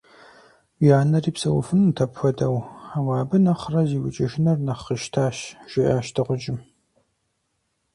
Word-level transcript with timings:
Уи 0.81 0.89
анэри 1.01 1.31
псэуфынут 1.35 1.97
апхуэдэу, 2.05 2.57
ауэ 2.97 3.13
абы 3.21 3.37
нэхърэ 3.45 3.81
зиукӀыжыныр 3.89 4.57
нэхъ 4.65 4.83
къищтащ,- 4.85 5.37
жиӏащ 5.71 6.07
дыгъужьым. 6.15 6.57